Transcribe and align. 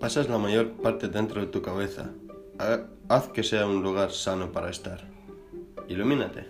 Pasas 0.00 0.30
la 0.30 0.38
mayor 0.38 0.70
parte 0.80 1.08
dentro 1.08 1.42
de 1.42 1.46
tu 1.48 1.60
cabeza. 1.60 2.10
Haz 3.10 3.28
que 3.28 3.42
sea 3.42 3.66
un 3.66 3.82
lugar 3.82 4.12
sano 4.12 4.50
para 4.50 4.70
estar. 4.70 5.06
Ilumínate. 5.88 6.46